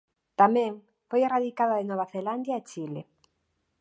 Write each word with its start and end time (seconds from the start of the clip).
Tamén 0.41 0.71
foi 1.09 1.21
erradicada 1.23 1.77
de 1.79 1.85
Nova 1.89 2.07
Zelandia 2.13 2.55
e 2.57 2.65
Chile. 2.69 3.01